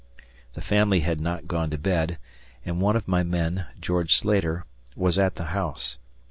[0.55, 2.17] The family had not gone to bed,
[2.65, 5.99] and one of my men, George Slater, was at the house.